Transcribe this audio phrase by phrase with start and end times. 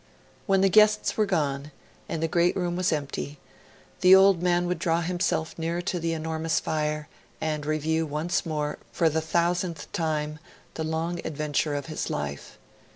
[0.47, 1.69] When the guests were gone,
[2.09, 3.37] and the great room was empty,
[3.99, 7.07] the old man would draw himself nearer to the enormous fire,
[7.39, 10.39] and review once more, for the thousandth time,
[10.73, 12.57] the long adventure of his life.